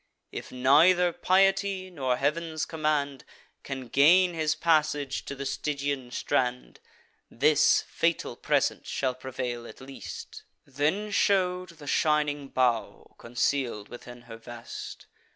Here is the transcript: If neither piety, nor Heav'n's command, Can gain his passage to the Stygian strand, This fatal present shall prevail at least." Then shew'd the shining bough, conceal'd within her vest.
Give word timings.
If 0.31 0.51
neither 0.51 1.13
piety, 1.13 1.91
nor 1.91 2.17
Heav'n's 2.17 2.65
command, 2.65 3.23
Can 3.61 3.87
gain 3.87 4.33
his 4.33 4.55
passage 4.55 5.25
to 5.25 5.35
the 5.35 5.45
Stygian 5.45 6.09
strand, 6.09 6.79
This 7.29 7.83
fatal 7.87 8.35
present 8.35 8.87
shall 8.87 9.13
prevail 9.13 9.67
at 9.67 9.79
least." 9.79 10.41
Then 10.65 11.11
shew'd 11.11 11.77
the 11.77 11.85
shining 11.85 12.47
bough, 12.47 13.13
conceal'd 13.19 13.89
within 13.89 14.21
her 14.23 14.37
vest. 14.37 15.05